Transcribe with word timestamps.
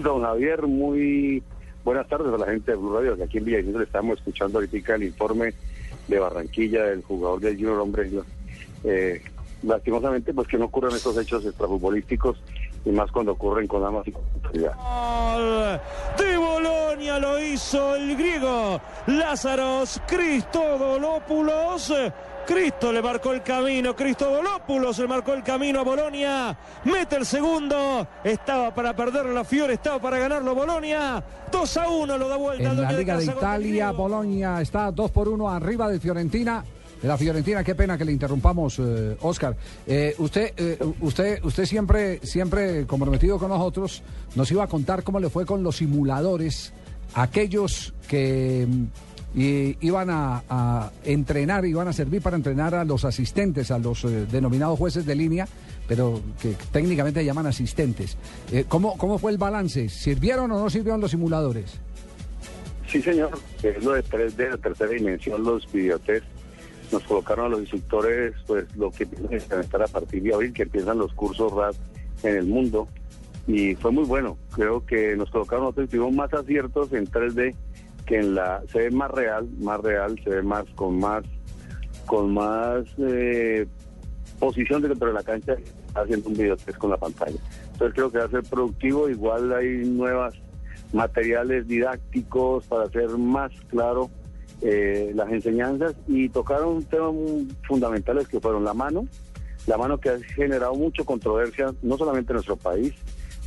Don 0.00 0.22
Javier, 0.22 0.66
muy 0.66 1.42
buenas 1.84 2.08
tardes 2.08 2.32
a 2.32 2.38
la 2.38 2.46
gente 2.46 2.70
de 2.70 2.78
Blue 2.78 2.94
Radio, 2.94 3.14
que 3.14 3.24
aquí 3.24 3.36
en 3.36 3.44
Villavicencio 3.44 3.82
estamos 3.82 4.16
escuchando 4.16 4.58
ahorita 4.58 4.94
el 4.94 5.02
informe 5.02 5.52
de 6.08 6.18
Barranquilla 6.18 6.84
del 6.84 7.02
jugador 7.02 7.40
del 7.40 7.56
Junior 7.56 7.78
Hombre. 7.78 8.10
Eh, 8.84 9.22
lastimosamente, 9.62 10.32
pues 10.32 10.48
que 10.48 10.56
no 10.56 10.64
ocurran 10.64 10.94
estos 10.94 11.18
hechos 11.18 11.44
extrafutbolísticos 11.44 12.42
y 12.86 12.90
más 12.90 13.12
cuando 13.12 13.32
ocurren 13.32 13.66
con 13.66 13.82
damas 13.82 14.08
y 14.08 14.12
con. 14.12 14.22
De 14.52 14.70
Bolonia 16.38 17.18
lo 17.18 17.38
hizo 17.38 17.96
el 17.96 18.16
griego 18.16 18.80
Lázaros 19.08 20.00
Cristodolópulos. 20.06 21.92
Cristo 22.46 22.92
le 22.92 23.02
marcó 23.02 23.32
el 23.32 23.42
camino, 23.42 23.94
Cristodolópulos 23.94 24.98
le 24.98 25.06
marcó 25.06 25.32
el 25.34 25.42
camino 25.42 25.80
a 25.80 25.82
Bolonia, 25.84 26.58
mete 26.84 27.16
el 27.16 27.26
segundo, 27.26 28.06
estaba 28.24 28.74
para 28.74 28.94
perderlo 28.94 29.32
la 29.32 29.44
Fiore, 29.44 29.74
estaba 29.74 30.00
para 30.00 30.18
ganarlo 30.18 30.54
Bolonia, 30.54 31.22
2 31.50 31.76
a 31.76 31.88
1 31.88 32.18
lo 32.18 32.28
da 32.28 32.36
vuelta. 32.36 32.70
En 32.70 32.82
la 32.82 32.92
Liga 32.92 33.16
de 33.16 33.24
Italia, 33.24 33.90
Bolonia 33.92 34.60
está 34.60 34.90
2 34.90 35.10
por 35.10 35.28
1 35.28 35.48
arriba 35.48 35.88
de 35.88 36.00
Fiorentina 36.00 36.64
de 37.00 37.08
la 37.08 37.16
Fiorentina. 37.16 37.64
Qué 37.64 37.74
pena 37.74 37.96
que 37.96 38.04
le 38.04 38.12
interrumpamos, 38.12 38.78
eh, 38.78 39.16
Oscar. 39.22 39.56
Eh, 39.86 40.14
usted, 40.18 40.52
eh, 40.56 40.78
usted, 41.00 41.42
usted 41.44 41.64
siempre, 41.64 42.20
siempre 42.22 42.86
comprometido 42.86 43.38
con 43.38 43.48
nosotros, 43.48 44.02
nos 44.34 44.50
iba 44.50 44.64
a 44.64 44.66
contar 44.66 45.02
cómo 45.02 45.18
le 45.20 45.30
fue 45.30 45.46
con 45.46 45.62
los 45.62 45.76
simuladores, 45.76 46.72
aquellos 47.14 47.94
que 48.08 48.66
mm, 49.34 49.70
iban 49.80 50.08
a, 50.10 50.90
entrenar, 51.04 51.64
iban 51.64 51.88
a 51.88 51.92
servir 51.92 52.22
para 52.22 52.36
entrenar 52.36 52.74
a 52.74 52.84
los 52.84 53.04
asistentes, 53.04 53.70
a 53.70 53.78
los 53.78 54.02
denominados 54.30 54.78
jueces 54.78 55.06
de 55.06 55.14
línea, 55.14 55.48
pero 55.86 56.20
que 56.40 56.54
técnicamente 56.72 57.24
llaman 57.24 57.46
asistentes. 57.46 58.16
¿cómo, 58.68 58.96
¿Cómo 58.96 59.18
fue 59.18 59.32
el 59.32 59.38
balance? 59.38 59.88
¿Sirvieron 59.88 60.50
o 60.52 60.58
no 60.58 60.70
sirvieron 60.70 61.00
los 61.00 61.10
simuladores? 61.10 61.80
Sí, 62.88 63.00
señor. 63.00 63.30
Es 63.62 63.84
lo 63.84 63.92
de 63.92 64.02
3D, 64.02 64.50
de 64.50 64.58
tercera 64.58 64.90
dimensión, 64.90 65.44
los 65.44 65.70
videotest 65.72 66.24
nos 66.92 67.02
colocaron 67.04 67.46
a 67.46 67.48
los 67.50 67.60
instructores 67.60 68.34
pues 68.46 68.64
lo 68.76 68.90
que 68.90 69.06
piensan 69.06 69.58
a 69.58 69.62
estar 69.62 69.82
a 69.82 69.86
partir 69.86 70.22
de 70.22 70.34
abril, 70.34 70.52
que 70.52 70.62
empiezan 70.62 70.98
los 70.98 71.12
cursos 71.14 71.52
RAD 71.52 71.74
en 72.22 72.36
el 72.36 72.46
mundo. 72.46 72.88
Y 73.46 73.74
fue 73.76 73.90
muy 73.90 74.04
bueno. 74.04 74.36
Creo 74.54 74.84
que 74.84 75.16
nos 75.16 75.30
colocaron 75.30 75.66
otros 75.66 75.88
tuvimos 75.88 76.12
más 76.12 76.32
aciertos 76.32 76.92
en 76.92 77.06
3D 77.06 77.54
que 78.10 78.16
en 78.16 78.34
la 78.34 78.60
se 78.72 78.80
ve 78.80 78.90
más 78.90 79.08
real, 79.12 79.48
más 79.60 79.80
real, 79.80 80.20
se 80.24 80.30
ve 80.30 80.42
más 80.42 80.64
con 80.74 80.98
más 80.98 81.22
con 82.06 82.34
más 82.34 82.84
eh, 82.98 83.64
posición 84.40 84.82
dentro 84.82 85.06
de 85.06 85.14
la 85.14 85.22
cancha 85.22 85.54
haciendo 85.94 86.28
un 86.28 86.34
video 86.34 86.56
test 86.56 86.76
con 86.76 86.90
la 86.90 86.96
pantalla. 86.96 87.38
Entonces 87.72 87.94
creo 87.94 88.10
que 88.10 88.18
va 88.18 88.24
a 88.24 88.30
ser 88.30 88.42
productivo, 88.42 89.08
igual 89.08 89.52
hay 89.52 89.84
nuevas 89.86 90.34
materiales 90.92 91.68
didácticos 91.68 92.66
para 92.66 92.86
hacer 92.86 93.10
más 93.10 93.52
claro 93.68 94.10
eh, 94.60 95.12
las 95.14 95.30
enseñanzas 95.30 95.94
y 96.08 96.28
tocaron 96.30 96.82
temas 96.82 97.14
fundamentales 97.68 98.26
que 98.26 98.40
fueron 98.40 98.64
la 98.64 98.74
mano, 98.74 99.06
la 99.68 99.78
mano 99.78 99.98
que 99.98 100.08
ha 100.08 100.18
generado 100.34 100.74
mucha 100.74 101.04
controversia, 101.04 101.72
no 101.80 101.96
solamente 101.96 102.32
en 102.32 102.34
nuestro 102.34 102.56
país, 102.56 102.92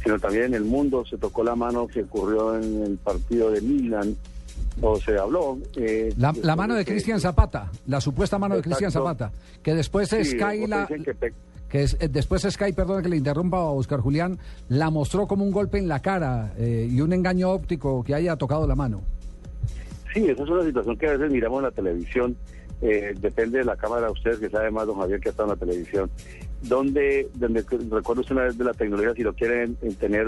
sino 0.01 0.17
también 0.19 0.45
en 0.45 0.53
el 0.53 0.63
mundo. 0.63 1.03
Se 1.05 1.17
tocó 1.17 1.43
la 1.43 1.57
mano 1.57 1.87
que 1.87 2.03
ocurrió 2.03 2.55
en 2.55 2.81
el 2.83 2.97
partido 2.97 3.51
de 3.51 3.59
Milan, 3.59 4.15
o 4.81 4.99
se 4.99 5.17
habló. 5.17 5.57
Eh, 5.75 6.13
la, 6.17 6.55
mano 6.55 6.75
de 6.75 6.85
Cristian 6.85 7.19
Zapata, 7.19 7.71
la 7.87 8.01
supuesta 8.01 8.37
mano 8.37 8.55
de 8.55 8.61
Cristian 8.61 8.91
Zapata, 8.91 9.31
que 9.61 9.73
después 9.73 10.11
es 10.13 10.31
Sky 10.31 10.67
la... 10.67 10.87
Que 11.69 11.83
es, 11.83 11.97
eh, 11.99 12.07
después 12.07 12.43
Sky, 12.43 12.71
perdón 12.73 13.01
que 13.01 13.09
le 13.09 13.17
interrumpa 13.17 13.57
a 13.57 13.71
Oscar 13.71 13.99
Julián, 13.99 14.37
la 14.69 14.91
mostró 14.91 15.25
como 15.25 15.43
un 15.43 15.51
golpe 15.51 15.79
en 15.79 15.87
la 15.87 16.01
cara 16.01 16.53
y 16.59 17.01
un 17.01 17.13
engaño 17.13 17.49
óptico 17.49 18.03
que 18.03 18.13
haya 18.13 18.35
tocado 18.35 18.67
la 18.67 18.75
mano. 18.75 19.01
Sí, 20.13 20.27
esa 20.29 20.43
es 20.43 20.49
una 20.49 20.63
situación 20.63 20.95
que 20.97 21.07
a 21.07 21.11
veces 21.13 21.31
miramos 21.31 21.59
en 21.59 21.63
la 21.63 21.71
televisión, 21.71 22.35
eh, 22.83 23.13
depende 23.17 23.59
de 23.59 23.63
la 23.63 23.77
cámara, 23.77 24.11
ustedes 24.11 24.39
que 24.39 24.49
sabe 24.49 24.69
más, 24.69 24.85
don 24.85 24.99
Javier, 24.99 25.21
que 25.21 25.29
está 25.29 25.43
en 25.43 25.49
la 25.49 25.55
televisión, 25.55 26.11
donde, 26.61 27.29
donde 27.35 27.61
recuerdo 27.89 28.21
usted 28.21 28.35
una 28.35 28.43
vez 28.43 28.57
de 28.57 28.65
la 28.65 28.73
tecnología, 28.73 29.13
si 29.13 29.23
lo 29.23 29.33
quieren 29.33 29.77
tener 29.99 30.27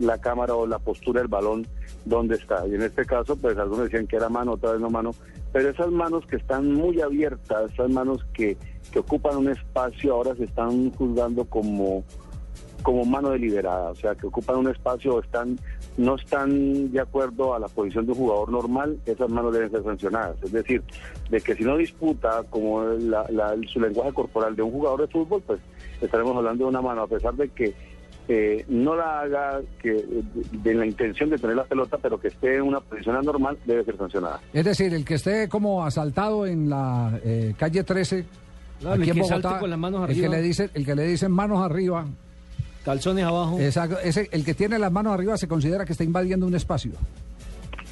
la 0.00 0.18
cámara 0.18 0.56
o 0.56 0.66
la 0.66 0.80
postura 0.80 1.20
del 1.20 1.28
balón, 1.28 1.64
¿dónde 2.04 2.34
está? 2.34 2.66
Y 2.66 2.74
en 2.74 2.82
este 2.82 3.04
caso, 3.04 3.36
pues 3.36 3.56
algunos 3.56 3.84
decían 3.84 4.08
que 4.08 4.16
era 4.16 4.28
mano, 4.28 4.54
otra 4.54 4.72
vez 4.72 4.80
no 4.80 4.90
mano, 4.90 5.12
pero 5.52 5.68
esas 5.68 5.92
manos 5.92 6.26
que 6.26 6.36
están 6.36 6.72
muy 6.72 7.00
abiertas, 7.00 7.70
esas 7.72 7.90
manos 7.90 8.26
que, 8.34 8.56
que 8.90 8.98
ocupan 8.98 9.36
un 9.36 9.50
espacio, 9.50 10.14
ahora 10.14 10.34
se 10.34 10.44
están 10.44 10.90
juzgando 10.90 11.44
como 11.44 12.02
como 12.82 13.04
mano 13.04 13.30
deliberada, 13.30 13.90
o 13.90 13.94
sea, 13.94 14.14
que 14.14 14.26
ocupan 14.26 14.56
un 14.56 14.68
espacio, 14.68 15.20
están 15.20 15.58
no 15.96 16.16
están 16.16 16.90
de 16.90 17.00
acuerdo 17.00 17.54
a 17.54 17.58
la 17.58 17.68
posición 17.68 18.06
de 18.06 18.12
un 18.12 18.18
jugador 18.18 18.50
normal, 18.50 18.98
esas 19.06 19.28
manos 19.28 19.52
deben 19.52 19.70
ser 19.70 19.82
sancionadas. 19.82 20.36
Es 20.42 20.52
decir, 20.52 20.82
de 21.30 21.40
que 21.40 21.54
si 21.54 21.64
no 21.64 21.76
disputa 21.76 22.42
como 22.48 22.82
su 23.72 23.80
lenguaje 23.80 24.12
corporal 24.12 24.56
de 24.56 24.62
un 24.62 24.70
jugador 24.70 25.02
de 25.02 25.08
fútbol, 25.08 25.42
pues 25.46 25.60
estaremos 26.00 26.36
hablando 26.36 26.64
de 26.64 26.70
una 26.70 26.80
mano, 26.80 27.02
a 27.02 27.06
pesar 27.06 27.34
de 27.34 27.48
que 27.50 27.74
eh, 28.28 28.64
no 28.68 28.94
la 28.94 29.20
haga 29.20 29.60
que 29.80 30.04
de, 30.52 30.74
la 30.74 30.86
intención 30.86 31.28
de 31.28 31.38
tener 31.38 31.56
la 31.56 31.64
pelota, 31.64 31.98
pero 32.00 32.20
que 32.20 32.28
esté 32.28 32.56
en 32.56 32.62
una 32.62 32.80
posición 32.80 33.16
anormal, 33.16 33.58
debe 33.66 33.84
ser 33.84 33.96
sancionada. 33.96 34.40
Es 34.52 34.64
decir, 34.64 34.94
el 34.94 35.04
que 35.04 35.14
esté 35.14 35.48
como 35.48 35.84
asaltado 35.84 36.46
en 36.46 36.70
la 36.70 37.18
eh, 37.24 37.52
calle 37.58 37.82
13, 37.82 38.24
aquí 38.86 39.10
en 39.10 39.18
Bogotá, 39.18 39.60
el 40.08 40.20
que 40.20 40.28
le 40.28 40.40
dice, 40.40 40.70
el 40.72 40.86
que 40.86 40.94
le 40.94 41.04
dicen 41.04 41.32
manos 41.32 41.62
arriba, 41.62 42.06
Calzones 42.84 43.24
abajo. 43.24 43.58
Exacto. 43.60 43.98
Ese, 44.00 44.28
el 44.32 44.44
que 44.44 44.54
tiene 44.54 44.78
las 44.78 44.92
manos 44.92 45.14
arriba 45.14 45.36
se 45.36 45.48
considera 45.48 45.84
que 45.84 45.92
está 45.92 46.04
invadiendo 46.04 46.46
un 46.46 46.54
espacio. 46.54 46.92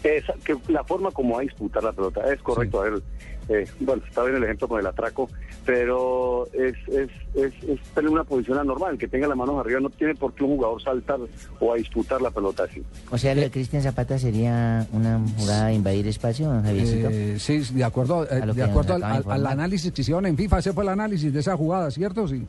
que 0.02 0.56
la 0.68 0.84
forma 0.84 1.10
como 1.10 1.34
va 1.34 1.40
a 1.40 1.42
disputar 1.42 1.82
la 1.82 1.92
pelota 1.92 2.20
es 2.32 2.40
correcto. 2.42 2.80
A 2.80 2.84
ver, 2.84 3.02
eh, 3.48 3.66
bueno, 3.80 4.02
está 4.06 4.22
bien 4.22 4.36
el 4.36 4.44
ejemplo 4.44 4.68
con 4.68 4.80
el 4.80 4.86
atraco, 4.86 5.28
pero 5.66 6.46
es, 6.52 6.74
es, 6.88 7.10
es, 7.34 7.52
es, 7.68 7.80
tener 7.94 8.10
una 8.10 8.24
posición 8.24 8.58
anormal. 8.58 8.96
Que 8.96 9.08
tenga 9.08 9.26
las 9.26 9.36
manos 9.36 9.58
arriba 9.58 9.80
no 9.80 9.90
tiene 9.90 10.14
por 10.14 10.32
qué 10.34 10.44
un 10.44 10.56
jugador 10.56 10.82
saltar 10.82 11.18
o 11.58 11.72
a 11.72 11.76
disputar 11.76 12.20
la 12.20 12.30
pelota 12.30 12.64
así. 12.64 12.82
O 13.10 13.18
sea, 13.18 13.34
lo 13.34 13.40
de 13.40 13.50
Cristian 13.50 13.82
Zapata 13.82 14.18
sería 14.18 14.86
una 14.92 15.20
jugada 15.36 15.66
de 15.66 15.74
invadir 15.74 16.06
espacio, 16.06 16.62
eh, 16.64 17.36
sí, 17.38 17.60
de 17.74 17.84
acuerdo, 17.84 18.24
eh, 18.30 18.40
de 18.54 18.62
acuerdo 18.62 18.94
al, 18.94 19.02
al, 19.04 19.46
análisis 19.46 19.92
que 19.92 20.02
hicieron 20.02 20.26
en 20.26 20.36
FIFA, 20.36 20.58
ese 20.58 20.72
fue 20.72 20.84
el 20.84 20.90
análisis 20.90 21.32
de 21.32 21.40
esa 21.40 21.56
jugada, 21.56 21.90
¿cierto? 21.90 22.28
Sí. 22.28 22.46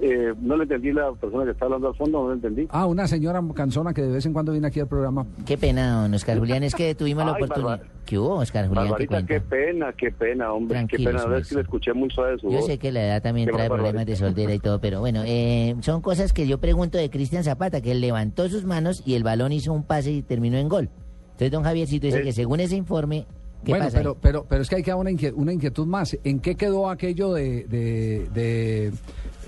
Eh, 0.00 0.34
no 0.40 0.56
le 0.56 0.64
entendí 0.64 0.92
la 0.92 1.12
persona 1.12 1.44
que 1.44 1.50
está 1.52 1.64
hablando 1.64 1.88
al 1.88 1.94
fondo, 1.94 2.22
no 2.22 2.28
le 2.28 2.34
entendí. 2.34 2.66
Ah, 2.70 2.86
una 2.86 3.06
señora 3.06 3.42
cansona 3.54 3.94
que 3.94 4.02
de 4.02 4.12
vez 4.12 4.26
en 4.26 4.32
cuando 4.32 4.52
viene 4.52 4.66
aquí 4.66 4.80
al 4.80 4.88
programa. 4.88 5.26
Qué 5.46 5.56
pena, 5.56 6.02
don 6.02 6.14
Oscar 6.14 6.38
Julián, 6.38 6.62
es 6.62 6.74
que 6.74 6.94
tuvimos 6.94 7.24
la 7.24 7.32
oportunidad. 7.32 7.82
¿Qué 8.04 8.18
hubo, 8.18 8.34
Oscar 8.34 8.68
Julián? 8.68 8.90
Barbarita, 8.90 9.24
qué 9.24 9.40
pena, 9.40 9.92
qué 9.92 10.10
pena, 10.10 10.52
hombre, 10.52 10.86
qué 10.88 10.98
pena. 10.98 11.22
A 11.22 11.42
que 11.42 11.54
le 11.54 11.60
escuché 11.62 11.92
muy 11.92 12.10
suave 12.10 12.38
su 12.38 12.50
Yo 12.50 12.60
sé 12.62 12.78
que 12.78 12.92
la 12.92 13.04
edad 13.04 13.22
también 13.22 13.50
trae 13.50 13.68
problemas 13.68 14.06
de 14.06 14.16
soltera 14.16 14.54
y 14.54 14.58
todo, 14.58 14.80
pero 14.80 15.00
bueno, 15.00 15.22
eh, 15.24 15.74
son 15.80 16.00
cosas 16.02 16.32
que 16.32 16.46
yo 16.46 16.58
pregunto 16.58 16.98
de 16.98 17.08
Cristian 17.10 17.44
Zapata, 17.44 17.80
que 17.80 17.92
él 17.92 18.00
levantó 18.00 18.48
sus 18.48 18.64
manos 18.64 19.02
y 19.06 19.14
el 19.14 19.24
balón 19.24 19.52
hizo 19.52 19.72
un 19.72 19.84
pase 19.84 20.12
y 20.12 20.22
terminó 20.22 20.58
en 20.58 20.68
gol. 20.68 20.90
Entonces, 21.32 21.50
don 21.50 21.64
Javiercito 21.64 22.06
dice 22.06 22.22
que 22.22 22.32
según 22.32 22.60
ese 22.60 22.76
informe, 22.76 23.26
bueno, 23.66 23.88
pero, 23.92 24.16
pero, 24.20 24.46
pero 24.48 24.62
es 24.62 24.68
que 24.68 24.76
hay 24.76 24.82
que 24.82 24.90
dar 24.90 24.98
una, 24.98 25.10
inquietud, 25.10 25.86
más. 25.86 26.16
¿En 26.24 26.40
qué 26.40 26.54
quedó 26.54 26.90
aquello 26.90 27.32
de, 27.32 27.64
de, 27.64 28.92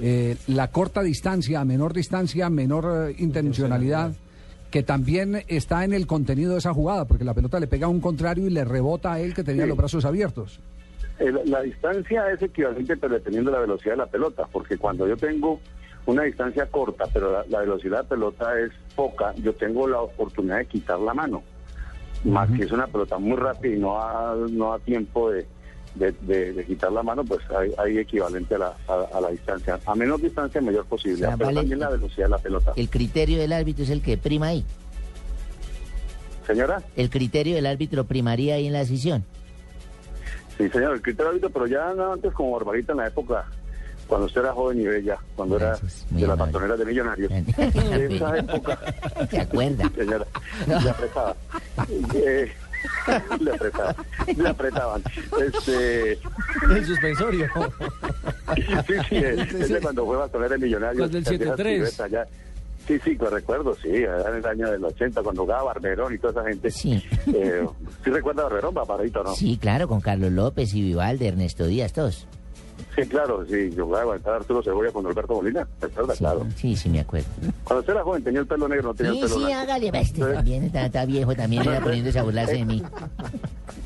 eh, 0.01 0.37
la 0.49 0.69
corta 0.69 1.03
distancia, 1.03 1.65
menor 1.65 1.93
distancia, 1.93 2.51
menor 2.51 3.11
eh, 3.11 3.17
intencionalidad? 3.19 4.13
que 4.71 4.83
también 4.83 5.45
está 5.47 5.85
en 5.85 5.93
el 5.93 6.09
contenido 6.09 6.53
de 6.53 6.59
esa 6.59 6.75
jugada, 6.75 7.05
porque 7.07 7.25
la 7.25 7.33
pelota 7.33 7.61
le 7.61 7.69
pega 7.69 7.87
a 7.87 7.89
un 7.89 8.01
contrario 8.01 8.47
y 8.47 8.51
le 8.51 8.65
rebota 8.65 9.13
a 9.13 9.21
él 9.21 9.33
que 9.33 9.45
tenía 9.45 9.65
los 9.65 9.77
brazos 9.77 10.05
abiertos. 10.05 10.61
la 11.19 11.63
distancia 11.63 12.31
es 12.33 12.43
equivalente, 12.43 12.97
pero 12.97 13.15
dependiendo 13.15 13.53
de 13.53 13.57
la 13.57 13.61
velocidad 13.61 13.93
de 13.93 13.99
la 13.99 14.07
pelota, 14.07 14.47
porque 14.51 14.77
cuando 14.77 15.07
yo 15.07 15.17
tengo 15.17 15.61
una 16.05 16.25
distancia 16.25 16.67
corta, 16.67 17.05
pero 17.13 17.45
la 17.49 17.61
velocidad 17.61 17.99
de 17.99 18.03
la 18.03 18.09
pelota 18.09 18.61
es 18.61 18.73
poca, 18.97 19.33
yo 19.37 19.55
tengo 19.55 19.87
la 19.87 20.01
oportunidad 20.01 20.59
de 20.59 20.67
quitar 20.67 20.99
la 20.99 21.15
mano 21.15 21.43
más 22.27 22.51
que 22.51 22.65
es 22.65 22.73
una 22.73 22.87
pelota 22.87 23.19
muy 23.19 23.37
rápida 23.37 23.75
y 23.75 23.79
no 23.79 23.95
da, 23.95 24.35
no 24.51 24.79
tiempo 24.81 25.31
de, 25.31 25.47
de, 25.95 26.65
quitar 26.67 26.93
la 26.93 27.03
mano, 27.03 27.25
pues 27.25 27.41
hay, 27.79 27.99
equivalente 27.99 28.55
a 28.57 28.59
la, 28.59 28.77
a, 28.89 29.21
la, 29.21 29.31
distancia. 29.31 29.79
A 29.87 29.95
menor 29.95 30.21
distancia, 30.21 30.61
mayor 30.61 30.85
posibilidad, 30.87 31.37
pero 31.39 31.53
también 31.53 31.79
la 31.79 31.91
velocidad 31.91 32.27
de 32.27 32.31
la 32.31 32.39
pelota. 32.39 32.73
El 32.77 32.91
criterio 32.91 33.39
del 33.39 33.53
árbitro 33.53 33.85
es 33.85 33.91
el 33.91 34.03
que 34.03 34.17
prima 34.17 34.49
ahí. 34.49 34.65
Señora. 36.47 36.83
El 36.95 37.11
criterio 37.11 37.57
del 37.57 37.67
árbitro 37.67 38.05
primaría 38.05 38.55
ahí 38.55 38.67
en 38.67 38.73
la 38.73 38.81
decisión. 38.81 39.25
Sí, 40.59 40.69
señor, 40.69 40.95
el 40.95 41.03
criterio 41.03 41.27
del 41.27 41.43
árbitro, 41.43 41.51
pero 41.51 41.67
ya 41.67 42.13
antes 42.13 42.33
como 42.33 42.53
Barbarita 42.53 42.93
en 42.93 42.99
la 42.99 43.09
época 43.09 43.47
cuando 44.07 44.27
usted 44.27 44.41
era 44.43 44.53
joven 44.53 44.81
y 44.81 44.87
bella, 44.87 45.19
cuando 45.35 45.57
era 45.57 45.79
de 46.11 46.27
las 46.27 46.39
patoneras 46.39 46.79
de 46.79 46.85
millonarios. 46.85 47.31
en 47.31 48.13
esa 48.13 48.39
época. 48.39 48.79
¿Se 49.31 49.41
acuerda? 49.41 49.91
Señora, 49.97 50.27
le 50.67 50.91
apretaba. 50.91 51.37
Eh, 52.15 52.53
le 53.41 53.51
apretaban. 53.55 53.97
Le 54.37 54.49
apretaban. 54.49 55.03
Este... 55.41 56.13
El 56.71 56.87
suspensorio. 56.87 57.49
sí, 58.87 58.95
sí, 59.09 59.17
ese, 59.61 59.81
cuando 59.81 60.07
fue 60.07 60.17
batonera 60.17 60.55
de 60.55 60.59
millonarios. 60.59 61.01
Cuando 61.01 61.19
el 61.19 61.25
73. 61.25 62.03
Sí, 62.87 63.01
sí, 63.03 63.17
lo 63.17 63.29
recuerdo, 63.29 63.75
sí, 63.75 63.89
en 63.89 64.37
el 64.37 64.47
año 64.47 64.71
del 64.71 64.85
80, 64.85 65.21
cuando 65.21 65.43
jugaba 65.43 65.65
Barberón 65.65 66.15
y 66.15 66.19
toda 66.19 66.41
esa 66.41 66.49
gente. 66.49 66.71
Sí. 66.71 67.03
Eh, 67.35 67.67
¿Sí 68.05 68.11
recuerda 68.11 68.43
a 68.43 68.45
Barberón, 68.45 68.75
papadito, 68.75 69.25
no? 69.25 69.35
Sí, 69.35 69.59
claro, 69.61 69.89
con 69.89 70.01
Carlos 70.01 70.31
López 70.31 70.73
y 70.73 70.83
Vivalde, 70.83 71.27
Ernesto 71.27 71.67
Díaz, 71.67 71.93
todos. 71.93 72.29
Sí, 72.97 73.03
claro, 73.09 73.45
sí, 73.47 73.71
yo 73.77 73.85
jugaba 73.85 74.15
a 74.15 74.37
Arturo 74.37 74.63
Cebolla 74.63 74.91
con 74.91 75.07
Alberto 75.07 75.35
Molina, 75.35 75.69
¿recuerda? 75.83 76.15
Sí, 76.15 76.19
Claro. 76.19 76.47
sí, 76.57 76.75
sí, 76.77 76.89
me 76.89 77.01
acuerdo. 77.01 77.27
Cuando 77.65 77.81
usted 77.81 77.93
era 77.93 78.03
joven 78.03 78.25
tenía 78.25 78.41
el 78.41 78.47
pelo 78.47 78.67
negro, 78.69 78.89
no 78.89 78.95
tenía 78.95 79.13
Sí, 79.13 79.19
el 79.19 79.25
pelo 79.25 79.35
sí, 79.35 79.45
blanco. 79.45 79.61
hágale, 79.61 79.91
este 80.01 80.21
también 80.33 80.65
está, 80.65 80.87
está 80.87 81.05
viejo, 81.05 81.35
también 81.37 81.63
era 81.69 81.81
poniéndose 81.85 82.19
a 82.19 82.23
burlarse 82.23 82.55
de 82.55 82.65
mí. 82.65 82.83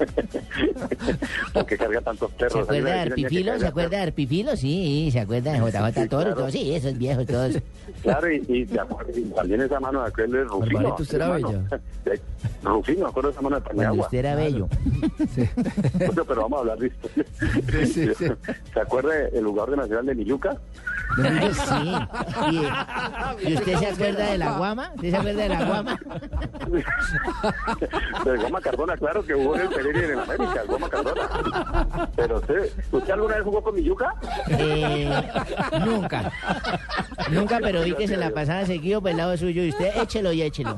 Porque 1.52 1.76
carga 1.76 2.00
tantos 2.00 2.30
perros. 2.32 2.52
¿Se 2.52 2.60
acuerda 2.60 2.90
de 2.94 3.00
Arpifilo? 3.00 3.58
¿Se 3.58 3.66
acuerda 3.66 3.96
de 3.96 4.02
Arpifilo? 4.04 4.56
Sí, 4.56 5.08
¿se 5.12 5.20
acuerda 5.20 5.52
de 5.52 5.58
JJ 5.58 6.02
Sí, 6.02 6.08
Toro? 6.08 6.34
todo? 6.34 6.50
Sí, 6.50 6.74
esos 6.74 6.96
viejos 6.98 7.26
todos. 7.26 7.58
Claro, 8.02 8.32
y, 8.32 8.36
y, 8.48 8.64
de 8.64 8.80
y 9.16 9.22
también 9.30 9.60
esa 9.60 9.78
mano 9.80 10.00
de 10.02 10.08
aquel 10.08 10.34
es 10.34 10.46
Rufino. 10.46 10.94
Usted 10.96 11.16
era 11.16 11.26
hermano. 11.36 11.64
Rufino, 12.62 13.00
me 13.04 13.08
acuerdo 13.10 13.28
de 13.28 13.32
esa 13.32 13.42
mano 13.42 13.56
de 13.56 13.62
Cuando 13.62 13.82
Paniagua. 13.82 14.04
usted 14.04 14.18
era 14.18 14.34
bello. 14.36 14.68
Bueno, 16.06 16.24
pero 16.24 16.40
vamos 16.42 16.56
a 16.56 16.60
hablar 16.60 16.78
de 16.78 16.86
esto. 16.86 17.08
sí, 17.92 18.10
sí. 18.16 18.26
¿Se 18.72 18.80
acuerda 18.80 19.12
el 19.32 19.44
jugador 19.44 19.70
de 19.72 19.76
Nacional 19.76 20.06
de 20.06 20.14
Milluca? 20.14 20.56
Ay, 21.22 21.50
sí. 21.52 21.92
¿Y, 23.42 23.50
y 23.50 23.54
usted 23.54 23.76
se 23.78 23.86
acuerda 23.88 24.30
de 24.30 24.38
la 24.38 24.56
guama? 24.56 24.92
¿Usted 24.94 25.10
se 25.10 25.16
acuerda 25.16 25.42
de 25.42 25.48
la 25.48 25.64
guama? 25.64 26.00
De 28.24 28.36
Goma 28.36 28.60
Cardona, 28.60 28.96
claro 28.96 29.24
que 29.24 29.34
jugó 29.34 29.56
en 29.56 29.62
el 29.62 29.68
Y 29.92 30.04
en 30.04 30.10
el 30.10 30.18
América, 30.20 30.62
el 30.62 30.68
Goma 30.68 30.88
Cardona. 30.88 32.10
Pero 32.16 32.36
usted, 32.36 32.70
¿usted 32.92 33.10
alguna 33.10 33.34
vez 33.36 33.44
jugó 33.44 33.62
con 33.62 33.74
Milluca? 33.74 34.14
Eh, 34.48 35.10
nunca. 35.84 36.32
Nunca, 37.30 37.58
pero 37.60 37.82
vi 37.82 37.94
que 37.94 38.06
se 38.06 38.16
la 38.16 38.30
pasaba 38.30 38.64
seguido 38.66 39.00
por 39.00 39.10
el 39.10 39.16
lado 39.16 39.36
suyo. 39.36 39.64
Y 39.64 39.70
usted, 39.70 39.90
échelo 39.96 40.32
y 40.32 40.42
échelo. 40.42 40.76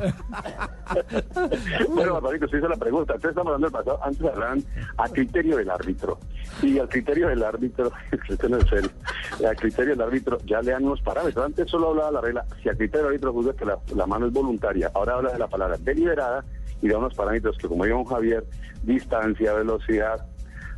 Bueno, 1.88 2.14
Barbarito, 2.14 2.47
usted 2.47 2.59
hizo 2.59 2.69
la 2.69 2.76
pregunta. 2.76 3.14
Entonces 3.14 3.31
estamos 3.31 3.55
hablando 3.55 3.67
del 3.67 3.85
pasado. 3.85 4.05
Antes 4.05 4.26
hablaban 4.26 4.64
a 4.97 5.09
criterio 5.09 5.56
del 5.56 5.70
árbitro. 5.70 6.19
Y 6.62 6.79
al 6.79 6.88
criterio 6.88 7.29
del 7.29 7.43
árbitro, 7.43 7.93
al 8.11 9.56
criterio 9.56 9.93
del 9.93 10.03
árbitro 10.03 10.38
ya 10.44 10.61
le 10.62 10.73
dan 10.73 10.85
unos 10.85 11.00
parámetros. 11.00 11.44
Antes 11.44 11.70
solo 11.70 11.91
hablaba 11.91 12.11
la 12.12 12.20
regla, 12.20 12.44
si 12.62 12.69
al 12.69 12.76
criterio 12.76 13.06
del 13.06 13.15
árbitro 13.15 13.32
juzga 13.32 13.55
que 13.55 13.65
la, 13.65 13.79
la 13.94 14.06
mano 14.06 14.26
es 14.26 14.32
voluntaria, 14.32 14.91
ahora 14.94 15.15
habla 15.15 15.32
de 15.32 15.38
la 15.38 15.49
palabra 15.49 15.76
deliberada 15.79 16.44
y 16.82 16.88
da 16.88 16.99
unos 16.99 17.14
parámetros 17.14 17.56
que, 17.58 17.69
como 17.69 17.84
dijo 17.84 18.05
Javier, 18.05 18.44
distancia, 18.82 19.52
velocidad, 19.55 20.26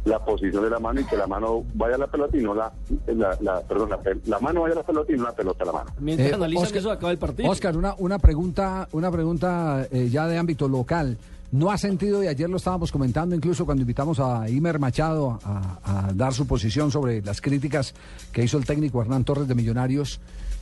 la 0.04 0.22
posición 0.22 0.62
de 0.64 0.68
la 0.70 0.78
mano 0.78 1.00
y 1.00 1.04
que 1.04 1.16
la 1.16 1.26
mano 1.26 1.64
vaya 1.74 1.94
a 1.94 1.98
la 1.98 2.06
pelota 2.06 2.36
y 2.36 2.42
no 2.42 2.54
la, 2.54 2.70
la, 3.06 3.36
la- 3.40 3.60
perdón, 3.62 3.88
la, 3.88 3.98
la 4.26 4.38
mano 4.38 4.60
vaya 4.62 4.74
a 4.74 4.78
la 4.78 4.82
pelota 4.82 5.10
y 5.12 5.16
no 5.16 5.24
la 5.24 5.32
pelota 5.32 5.62
a 5.62 5.66
la 5.66 5.72
mano. 5.72 5.90
Mientras 5.98 6.30
Eh, 6.30 6.34
analizan 6.34 6.64
Oscar- 6.66 6.78
eso, 6.80 6.90
acaba 6.90 7.10
el 7.12 7.18
partido. 7.18 7.50
Oscar, 7.50 7.74
una, 7.76 7.94
una 7.96 8.18
pregunta, 8.18 8.86
una 8.92 9.10
pregunta 9.10 9.86
eh, 9.90 10.08
ya 10.10 10.26
de 10.28 10.36
ámbito 10.36 10.68
local. 10.68 11.16
¿No 11.52 11.70
ha 11.70 11.78
sentido, 11.78 12.22
y 12.22 12.26
ayer 12.26 12.50
lo 12.50 12.56
estábamos 12.56 12.90
comentando 12.90 13.34
incluso 13.36 13.64
cuando 13.64 13.82
invitamos 13.82 14.18
a 14.18 14.48
Imer 14.50 14.78
Machado 14.80 15.38
a, 15.44 15.78
a 16.08 16.12
dar 16.12 16.34
su 16.34 16.46
posición 16.48 16.90
sobre 16.90 17.22
las 17.22 17.40
críticas 17.40 17.94
que 18.32 18.42
hizo 18.42 18.58
el 18.58 18.66
técnico 18.66 19.00
Hernán 19.00 19.22
Torres 19.24 19.46
de 19.46 19.54
Millonarios, 19.54 20.20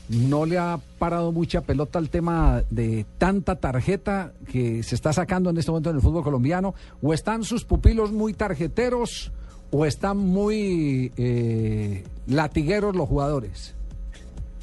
¿no 0.09 0.47
le 0.47 0.59
ha 0.59 0.79
parado 0.99 1.33
mucha 1.33 1.63
pelota 1.63 1.99
al 1.99 2.11
tema 2.11 2.63
de 2.71 3.07
tanta 3.19 3.57
tarjeta 3.57 4.33
que 4.51 4.83
se 4.83 4.95
está 4.95 5.13
sacando 5.13 5.51
en 5.51 5.59
este 5.59 5.71
momento 5.71 5.91
en 5.91 5.97
el 5.97 6.03
fútbol 6.03 6.25
colombiano? 6.25 6.75
¿O 7.03 7.15
están 7.15 7.45
sus 7.45 7.65
pupilos 7.65 8.13
muy 8.13 8.35
tarjeteros 8.35 9.33
o 9.71 9.87
están 9.87 10.19
muy 10.19 11.13
eh, 11.17 12.05
latigueros 12.27 12.95
los 12.95 13.09
jugadores? 13.09 13.75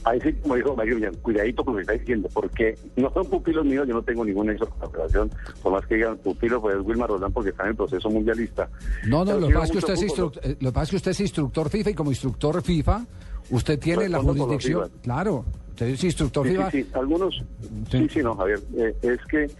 Ahí 0.05 0.19
sí, 0.21 0.33
como 0.41 0.55
dijo 0.55 0.75
Mario 0.75 0.95
Villan, 0.95 1.15
cuidadito 1.15 1.63
con 1.63 1.73
lo 1.73 1.77
que 1.77 1.81
está 1.81 1.93
diciendo, 1.93 2.29
porque 2.33 2.77
no 2.95 3.11
son 3.13 3.25
pupilos 3.25 3.65
míos, 3.65 3.85
yo 3.87 3.93
no 3.93 4.01
tengo 4.01 4.23
la 4.23 4.85
operación, 4.85 5.29
por 5.61 5.73
más 5.73 5.85
que 5.85 5.95
digan 5.95 6.17
pupilo, 6.17 6.61
pues 6.61 6.77
es 6.77 6.85
Wilmar 6.85 7.09
Roldán 7.09 7.33
porque 7.33 7.49
está 7.49 7.63
en 7.63 7.69
el 7.69 7.75
proceso 7.75 8.09
mundialista. 8.09 8.69
No, 9.07 9.25
no, 9.25 9.37
lo 9.37 9.47
sí 9.47 9.53
que, 9.53 9.59
pasa 9.59 9.65
es 9.65 9.71
que 9.71 9.77
usted 9.77 9.93
es 9.93 10.01
eh, 10.43 10.57
lo 10.61 10.69
que 10.69 10.73
pasa 10.73 10.83
es 10.83 10.89
que 10.89 10.95
usted 10.95 11.11
es 11.11 11.19
instructor 11.19 11.69
FIFA 11.69 11.89
y 11.89 11.93
como 11.93 12.11
instructor 12.11 12.61
FIFA, 12.61 13.05
usted 13.49 13.79
tiene 13.79 14.09
la 14.09 14.17
Respondo 14.17 14.45
por 14.45 14.53
los 14.53 14.63
jurisdicción. 14.63 14.91
Claro, 15.01 15.45
usted 15.69 15.87
es 15.87 16.03
instructor 16.03 16.47
Sí, 16.47 16.55
sí, 16.71 16.83
sí, 16.83 16.89
algunos, 16.93 17.43
Sí. 17.89 18.07
sí, 18.09 18.19
no, 18.23 18.35
Javier, 18.35 18.59
eh, 18.77 18.95
es 19.01 19.19
que 19.29 19.43
eh, 19.45 19.51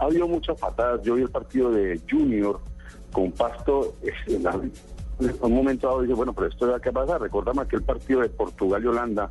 ha 0.00 0.04
habido 0.04 0.26
muchas 0.28 0.58
patadas, 0.58 1.02
yo 1.02 1.14
vi 1.16 1.22
el 1.22 1.30
partido 1.30 1.70
de 1.70 2.00
Junior 2.10 2.60
con 3.12 3.32
Pasto, 3.32 3.94
en 4.26 4.42
la- 4.42 4.60
un 5.42 5.52
momento 5.52 5.88
dado 5.88 6.02
dije, 6.02 6.14
bueno, 6.14 6.32
pero 6.32 6.46
esto 6.46 6.70
ya 6.70 6.78
qué 6.80 6.92
pasa, 6.92 7.18
recordame 7.18 7.62
aquel 7.62 7.82
partido 7.82 8.20
de 8.20 8.28
Portugal 8.28 8.82
y 8.84 8.86
Holanda, 8.86 9.30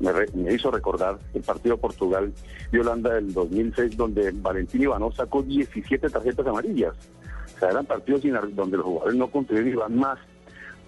me, 0.00 0.10
re- 0.12 0.28
me 0.34 0.52
hizo 0.54 0.70
recordar 0.70 1.18
el 1.34 1.42
partido 1.42 1.74
de 1.76 1.80
Portugal 1.82 2.32
y 2.72 2.78
Holanda 2.78 3.14
del 3.14 3.32
2006, 3.34 3.96
donde 3.96 4.30
Valentín 4.32 4.82
Ivanov 4.82 5.14
sacó 5.14 5.42
17 5.42 6.08
tarjetas 6.08 6.46
amarillas. 6.46 6.94
O 7.54 7.58
sea, 7.58 7.70
eran 7.70 7.84
partidos 7.86 8.22
sin 8.22 8.34
donde 8.54 8.76
los 8.78 8.86
jugadores 8.86 9.16
no 9.16 9.30
contribuían 9.30 9.94
más 9.96 10.18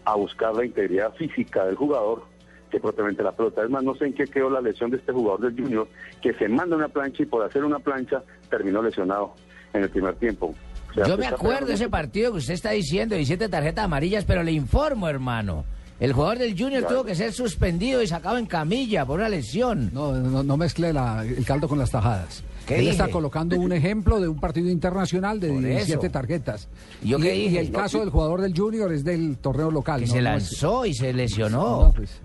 a 0.05 0.15
buscar 0.17 0.55
la 0.55 0.65
integridad 0.65 1.13
física 1.15 1.65
del 1.67 1.77
jugador 1.77 2.25
que 2.71 2.81
propiamente 2.81 3.23
la 3.23 3.33
pelota. 3.33 3.63
Es 3.65 3.71
más, 3.71 3.83
no 3.83 3.95
sé 3.95 4.07
en 4.07 4.13
qué 4.15 4.25
quedó 4.25 4.51
la 4.51 4.61
lesión 4.61 4.91
de 4.91 4.99
este 4.99 5.13
jugador 5.13 5.41
del 5.41 5.63
Junior, 5.65 5.89
que 6.21 6.35
se 6.35 6.49
manda 6.49 6.77
una 6.77 6.89
plancha 6.89 7.23
y 7.23 7.27
por 7.27 7.45
hacer 7.45 7.65
una 7.65 7.79
plancha 7.79 8.23
terminó 8.51 8.83
lesionado 8.83 9.35
en 9.73 9.83
el 9.85 9.91
primer 9.91 10.15
tiempo. 10.17 10.55
O 10.91 10.95
sea, 10.95 11.07
Yo 11.07 11.15
se 11.15 11.21
me 11.21 11.27
acuerdo 11.29 11.67
de 11.67 11.75
ese 11.75 11.89
partido 11.89 12.33
que 12.33 12.39
usted 12.39 12.55
está 12.55 12.71
diciendo, 12.71 13.15
17 13.15 13.49
tarjetas 13.49 13.85
amarillas, 13.85 14.25
pero 14.27 14.43
le 14.43 14.53
informo, 14.53 15.09
hermano. 15.09 15.65
El 16.01 16.13
jugador 16.13 16.39
del 16.39 16.51
Junior 16.53 16.81
Claro. 16.83 16.95
tuvo 16.97 17.05
que 17.07 17.15
ser 17.15 17.33
suspendido 17.33 18.03
y 18.03 18.07
sacado 18.07 18.39
en 18.39 18.47
camilla 18.47 19.05
por 19.05 19.19
una 19.19 19.29
lesión. 19.29 19.91
No, 19.93 20.13
no, 20.13 20.43
no 20.43 20.57
mezcle 20.57 20.93
la- 20.93 21.25
el 21.25 21.45
caldo 21.45 21.69
con 21.69 21.79
las 21.79 21.91
tajadas. 21.91 22.45
¿Qué 22.69 22.75
Él 22.75 22.81
dije? 22.83 22.93
está 22.93 23.09
colocando 23.09 23.59
un 23.59 23.73
ejemplo 23.73 24.21
de 24.21 24.29
un 24.29 24.39
partido 24.39 24.69
internacional 24.71 25.41
de 25.41 25.49
Por 25.49 25.63
17 25.63 26.07
eso. 26.07 26.13
tarjetas. 26.13 26.69
¿Yo 27.03 27.19
y, 27.19 27.23
qué 27.23 27.35
y 27.37 27.57
el 27.57 27.73
No, 27.73 27.79
caso 27.79 28.01
del 28.01 28.11
jugador 28.11 28.43
del 28.43 28.57
Junior 28.57 28.93
es 28.93 29.03
del 29.05 29.39
torneo 29.39 29.71
local. 29.71 30.01
Que 30.01 30.07
no- 30.07 30.13
se 30.13 30.21
no 30.23 30.29
es- 30.29 30.33
lanzó 30.53 30.87
y 30.87 30.93
se 30.95 31.13
lesionó. 31.13 31.85
No, 31.87 31.93
pues, 31.97 32.21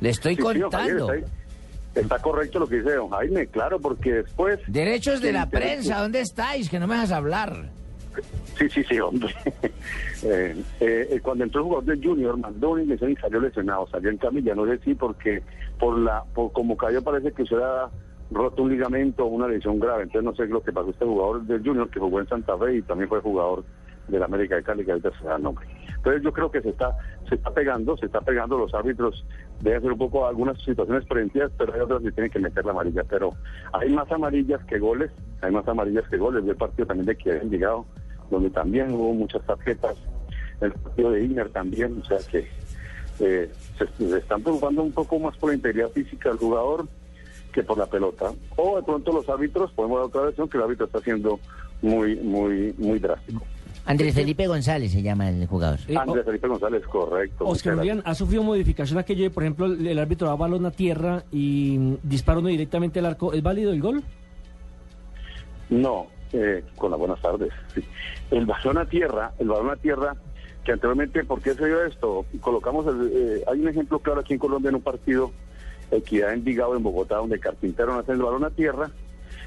Le 0.00 0.10
estoy 0.10 0.36
Sí, 0.36 0.42
contando. 0.42 1.10
está, 1.94 2.18
correcto 2.18 2.58
lo 2.58 2.66
que 2.68 2.76
dice 2.76 2.92
don 2.94 3.08
Jaime, 3.08 3.46
claro, 3.46 3.80
porque 3.80 4.12
después... 4.12 4.60
Derechos 4.66 5.22
de 5.22 5.32
la 5.32 5.48
prensa, 5.48 6.02
¿dónde 6.02 6.20
estáis? 6.20 6.68
Que 6.68 6.78
no 6.78 6.86
me 6.86 6.94
dejas 6.94 7.12
hablar. 7.12 7.70
Sí, 8.58 8.68
sí, 8.68 8.84
sí, 8.88 9.00
hombre. 9.00 9.34
Eh, 10.22 10.56
eh, 10.80 11.20
cuando 11.22 11.44
entró 11.44 11.60
el 11.60 11.64
jugador 11.66 11.84
del 11.84 12.02
Junior, 12.02 12.36
mandó 12.38 12.70
una 12.70 12.82
inyección 12.82 13.12
y 13.12 13.16
salió 13.16 13.38
lesionado, 13.38 13.86
salió 13.88 14.10
en 14.10 14.16
camilla, 14.16 14.54
no 14.54 14.64
sé 14.66 14.78
si 14.78 14.94
porque 14.94 15.42
por 15.78 15.98
la 15.98 16.24
por 16.34 16.50
como 16.52 16.74
cayó 16.76 17.02
parece 17.02 17.32
que 17.32 17.44
se 17.44 17.54
ha 17.54 17.88
roto 18.30 18.62
un 18.62 18.70
ligamento 18.70 19.24
o 19.24 19.28
una 19.28 19.48
lesión 19.48 19.78
grave, 19.78 20.04
entonces 20.04 20.24
no 20.24 20.34
sé 20.34 20.46
lo 20.46 20.62
que 20.62 20.72
pasó 20.72 20.90
este 20.90 21.04
jugador 21.04 21.42
del 21.42 21.62
Junior 21.62 21.88
que 21.88 22.00
jugó 22.00 22.20
en 22.20 22.28
Santa 22.28 22.56
Fe 22.58 22.76
y 22.76 22.82
también 22.82 23.08
fue 23.08 23.20
jugador 23.20 23.64
del 24.08 24.22
América 24.22 24.56
de 24.56 24.62
Cali, 24.62 24.84
que 24.84 24.92
ahorita 24.92 25.10
se 25.18 25.24
da 25.24 25.36
el 25.36 25.42
nombre. 25.42 25.66
Entonces 25.96 26.22
yo 26.22 26.32
creo 26.32 26.50
que 26.50 26.60
se 26.60 26.70
está 26.70 26.96
se 27.28 27.34
está 27.34 27.50
pegando, 27.50 27.96
se 27.96 28.06
está 28.06 28.20
pegando 28.20 28.56
los 28.56 28.72
árbitros, 28.72 29.24
deben 29.60 29.78
hacer 29.78 29.92
un 29.92 29.98
poco 29.98 30.26
algunas 30.26 30.60
situaciones 30.62 31.04
preventivas, 31.06 31.50
pero 31.58 31.74
hay 31.74 31.80
otras 31.80 32.02
que 32.02 32.12
tienen 32.12 32.30
que 32.30 32.38
meter 32.38 32.64
la 32.64 32.70
amarilla, 32.70 33.02
pero 33.04 33.30
hay 33.72 33.90
más 33.90 34.10
amarillas 34.12 34.64
que 34.66 34.78
goles, 34.78 35.10
hay 35.40 35.50
más 35.50 35.66
amarillas 35.66 36.08
que 36.08 36.16
goles, 36.16 36.44
vi 36.44 36.50
el 36.50 36.56
partido 36.56 36.86
también 36.86 37.06
de 37.06 37.16
Kiev 37.16 37.42
donde 38.30 38.50
también 38.50 38.92
hubo 38.92 39.12
muchas 39.14 39.42
tarjetas, 39.46 39.96
el 40.60 40.72
partido 40.72 41.10
de 41.10 41.24
Imer 41.24 41.48
también, 41.50 42.00
o 42.00 42.04
sea 42.04 42.18
que 42.30 42.48
eh, 43.20 43.50
se, 43.78 44.08
se 44.08 44.18
están 44.18 44.42
preocupando 44.42 44.82
un 44.82 44.92
poco 44.92 45.18
más 45.18 45.36
por 45.36 45.50
la 45.50 45.56
integridad 45.56 45.88
física 45.90 46.28
del 46.28 46.38
jugador 46.38 46.88
que 47.56 47.62
por 47.62 47.78
la 47.78 47.86
pelota. 47.86 48.34
O 48.56 48.76
de 48.76 48.82
pronto 48.82 49.12
los 49.12 49.26
árbitros, 49.30 49.72
podemos 49.72 49.96
dar 49.98 50.06
otra 50.08 50.20
versión, 50.22 50.46
que 50.46 50.58
el 50.58 50.64
árbitro 50.64 50.84
está 50.84 51.00
siendo 51.00 51.40
muy, 51.80 52.14
muy, 52.16 52.74
muy 52.76 52.98
drástico. 52.98 53.42
Andrés 53.86 54.14
Felipe 54.14 54.46
González 54.46 54.92
se 54.92 55.00
llama 55.00 55.30
el 55.30 55.46
jugador. 55.46 55.78
Eh, 55.88 55.96
Andrés 55.96 56.26
Felipe 56.26 56.48
González, 56.48 56.82
correcto. 56.86 57.46
Oscar 57.46 57.76
Julián, 57.76 58.02
¿ha 58.04 58.14
sufrido 58.14 58.42
modificación 58.42 58.98
aquello 58.98 59.22
de, 59.22 59.30
por 59.30 59.42
ejemplo, 59.42 59.66
el, 59.66 59.86
el 59.86 59.98
árbitro 59.98 60.28
da 60.28 60.34
balón 60.34 60.66
a 60.66 60.70
tierra 60.70 61.24
y 61.32 61.78
mm, 61.78 61.96
dispara 62.02 62.40
uno 62.40 62.48
directamente 62.48 62.98
al 62.98 63.06
arco? 63.06 63.32
¿Es 63.32 63.42
válido 63.42 63.72
el 63.72 63.80
gol? 63.80 64.04
No, 65.70 66.08
eh, 66.34 66.62
con 66.76 66.90
las 66.90 67.00
buenas 67.00 67.22
tardes. 67.22 67.52
sí. 67.74 67.82
El 68.30 68.44
balón 68.44 68.76
a 68.76 68.84
tierra, 68.84 69.32
el 69.38 69.48
balón 69.48 69.70
a 69.70 69.76
tierra, 69.76 70.14
que 70.62 70.72
anteriormente, 70.72 71.24
¿por 71.24 71.40
qué 71.40 71.54
se 71.54 71.64
dio 71.64 71.82
esto? 71.84 72.26
Colocamos, 72.40 72.86
el, 72.88 73.10
eh, 73.14 73.44
hay 73.50 73.60
un 73.60 73.68
ejemplo 73.68 73.98
claro 74.00 74.20
aquí 74.20 74.34
en 74.34 74.40
Colombia 74.40 74.68
en 74.68 74.74
un 74.74 74.82
partido, 74.82 75.32
Equidad 75.90 76.32
en 76.32 76.44
Vigado, 76.44 76.76
en 76.76 76.82
Bogotá, 76.82 77.16
donde 77.16 77.38
Carpintero 77.38 77.92
no 77.92 78.00
hace 78.00 78.12
el 78.12 78.22
balón 78.22 78.44
a 78.44 78.50
tierra 78.50 78.90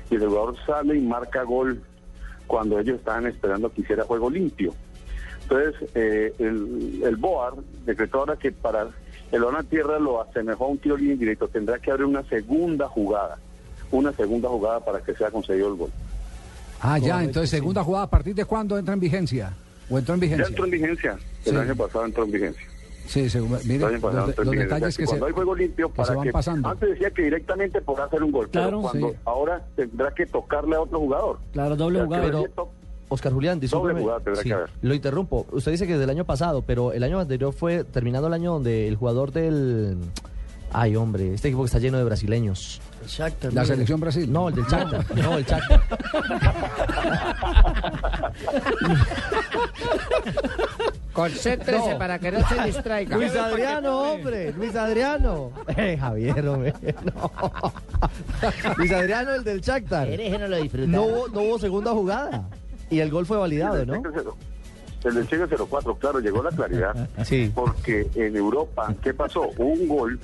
y 0.10 0.15
el 0.15 0.25
jugador 0.27 0.55
sale 0.65 0.96
y 0.98 1.01
marca 1.01 1.43
gol 1.43 1.81
cuando 2.48 2.79
ellos 2.79 2.98
estaban 3.00 3.27
esperando 3.27 3.72
que 3.72 3.81
hiciera 3.81 4.03
juego 4.05 4.29
limpio. 4.29 4.74
Entonces, 5.43 5.89
eh, 5.96 6.34
el, 6.39 7.01
el 7.03 7.15
BOAR 7.17 7.53
decretó 7.86 8.19
ahora 8.19 8.36
que 8.38 8.51
para 8.51 8.88
el 9.31 9.41
balón 9.41 9.58
a 9.58 9.63
tierra 9.63 10.00
lo 10.00 10.22
asemejó 10.22 10.65
a 10.65 10.69
un 10.69 10.77
tiro 10.77 10.96
libre 10.98 11.13
indirecto, 11.13 11.48
tendrá 11.48 11.77
que 11.79 11.91
haber 11.91 12.05
una 12.05 12.24
segunda 12.24 12.88
jugada, 12.88 13.38
una 13.91 14.12
segunda 14.13 14.50
jugada 14.50 14.79
para 14.79 15.01
que 15.01 15.13
sea 15.15 15.29
concedido 15.31 15.67
el 15.69 15.75
gol. 15.75 15.91
Ah, 16.81 16.98
ya, 16.98 17.24
entonces 17.24 17.50
segunda 17.50 17.84
jugada, 17.84 18.05
¿a 18.05 18.10
partir 18.10 18.34
de 18.34 18.46
cuándo 18.46 18.77
entra 18.77 18.93
en 18.93 19.00
vigencia? 19.00 19.51
¿O 19.89 19.98
entró 20.00 20.13
en 20.15 20.22
Ya 20.22 20.25
vigencia? 20.27 20.48
entró 20.48 20.65
en 20.65 20.72
vigencia. 20.72 21.19
El 21.46 21.51
Sí. 21.51 21.58
año 21.58 21.75
pasado 21.75 22.05
entró 22.05 22.24
en 22.24 22.31
vigencia. 22.31 22.63
Sí, 23.09 23.27
según, 23.27 23.57
mire, 23.65 23.79
los, 23.99 24.51
detalles 24.51 24.95
que 24.95 25.03
se, 25.03 25.07
cuando 25.07 25.25
hay 25.25 25.31
juego 25.33 25.55
limpio 25.55 25.89
que 25.89 25.95
para 25.95 26.09
se 26.09 26.15
van 26.15 26.23
que 26.27 26.31
pasando. 26.31 26.69
antes 26.69 26.89
decía 26.91 27.09
que 27.09 27.23
directamente 27.23 27.81
por 27.81 27.99
hacer 27.99 28.21
un 28.21 28.31
gol, 28.31 28.47
Claro, 28.49 28.67
pero 28.67 28.81
cuando 28.81 29.09
sí. 29.09 29.15
ahora 29.25 29.65
tendrá 29.75 30.13
que 30.13 30.27
tocarle 30.27 30.75
a 30.75 30.81
otro 30.81 30.99
jugador. 30.99 31.39
Claro, 31.51 31.75
doble 31.75 32.01
O 32.03 32.07
sea, 32.07 32.19
que 32.21 32.27
jugada. 32.27 32.41
le 32.43 32.49
to- 32.49 32.69
Oscar 33.11 33.33
Julián, 33.33 33.59
discúlpeme. 33.59 34.05
Sí, 34.35 34.43
que 34.43 34.53
haber. 34.53 34.69
lo 34.83 34.93
interrumpo. 34.93 35.47
Usted 35.51 35.71
dice 35.71 35.87
que 35.87 35.93
desde 35.93 36.03
el 36.03 36.11
año 36.11 36.25
pasado, 36.25 36.61
pero 36.61 36.93
el 36.93 37.01
año 37.03 37.19
anterior 37.19 37.51
fue 37.51 37.83
terminando 37.83 38.27
el 38.27 38.33
año 38.35 38.53
donde 38.53 38.87
el 38.87 38.95
jugador 38.95 39.31
del... 39.31 39.97
Ay, 40.71 40.95
hombre, 40.95 41.33
este 41.33 41.47
equipo 41.47 41.63
que 41.63 41.67
está 41.67 41.79
lleno 41.79 41.97
de 41.97 42.03
brasileños. 42.03 42.79
la 43.51 43.65
selección 43.65 43.99
Brasil. 43.99 44.31
No, 44.31 44.49
el 44.49 44.55
del 44.55 44.65
Shakhtar. 44.65 45.05
No, 45.15 45.38
el 45.38 45.45
Shakhtar. 45.45 45.81
Concéntrese 51.13 51.91
No. 51.93 51.97
para 51.97 52.19
que 52.19 52.31
no 52.31 52.47
se 52.47 52.61
distraiga. 52.63 53.17
Luis 53.17 53.35
Adriano, 53.35 53.99
hombre, 54.13 54.53
Luis 54.53 54.75
Adriano. 54.75 55.51
Eh, 55.75 55.97
Javier, 55.99 56.47
hombre. 56.47 56.73
No. 57.03 57.31
Luis 58.77 58.91
Adriano, 58.91 59.33
el 59.33 59.43
del 59.43 59.61
Shakhtar. 59.61 60.07
Hereje 60.07 60.38
no 60.38 60.47
lo. 60.47 60.57
No 60.88 61.03
hubo, 61.03 61.27
no 61.29 61.41
hubo 61.41 61.59
segunda 61.59 61.91
jugada. 61.91 62.47
Y 62.89 62.99
el 62.99 63.09
gol 63.11 63.25
fue 63.25 63.38
validado, 63.38 63.85
¿no? 63.85 64.01
El 65.03 65.15
del 65.15 65.27
Cheque 65.27 65.45
04, 65.55 65.95
claro, 65.95 66.19
llegó 66.19 66.43
la 66.43 66.49
claridad. 66.51 67.07
Sí. 67.23 67.51
Porque 67.53 68.09
en 68.15 68.35
Europa, 68.35 68.93
¿qué 69.01 69.13
pasó? 69.13 69.49
Hubo 69.57 69.65
un 69.73 69.88
gol. 69.88 70.19